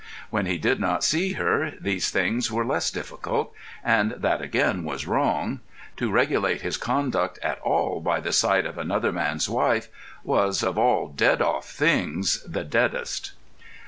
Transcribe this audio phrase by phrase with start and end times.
[0.31, 3.53] When he did not see her, these things were less difficult,
[3.83, 5.59] and that again was wrong.
[5.97, 9.89] To regulate his conduct at all by the sight of another man's wife
[10.23, 13.33] was, of all dead off things, the deadest.